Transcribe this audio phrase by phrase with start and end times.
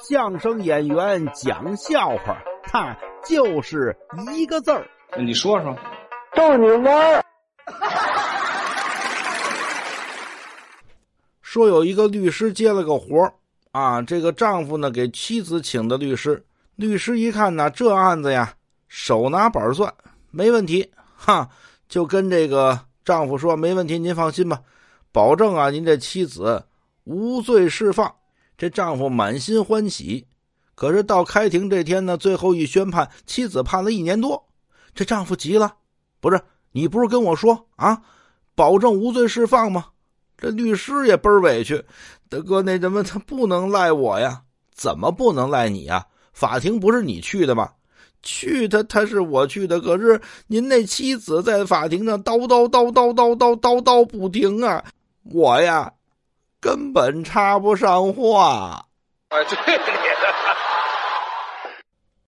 [0.00, 3.96] 相声演员讲笑话，他就是
[4.34, 4.86] 一个字儿。
[5.18, 5.76] 你说说，
[6.34, 7.24] 逗你玩儿。
[11.42, 13.34] 说有一个律师接了个活儿
[13.72, 16.42] 啊，这个丈夫呢给妻子请的律师，
[16.76, 18.54] 律师一看呢这案子呀，
[18.88, 19.92] 手拿板算，
[20.30, 21.48] 没问题，哈，
[21.88, 24.60] 就跟这个丈夫说没问题，您放心吧，
[25.12, 26.64] 保证啊您这妻子
[27.04, 28.12] 无罪释放。
[28.56, 30.26] 这丈夫满心欢喜，
[30.74, 34.48] 可是到开庭这天呢，最后一宣判，妻子判了一年多，
[34.94, 35.76] 这丈夫急了，
[36.20, 36.40] 不是
[36.72, 38.02] 你不是跟我说啊，
[38.54, 39.86] 保证无罪释放吗？
[40.36, 41.84] 这律师也倍儿委屈，
[42.28, 44.42] 大哥，那什么，他不能赖我呀？
[44.74, 46.06] 怎么不能赖你呀？
[46.32, 47.72] 法庭不是你去的吗？
[48.22, 54.84] 去他他是我去的，可是您那妻子在法庭上叨叨叨叨叨叨叨叨不停啊，
[55.24, 55.92] 我呀。
[56.62, 58.86] 根本插不上话。
[59.30, 59.56] 哎，对。